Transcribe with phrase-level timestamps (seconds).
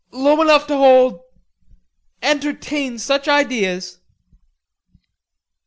[0.11, 1.21] low enough to hold...
[2.23, 3.99] entertain such ideas...."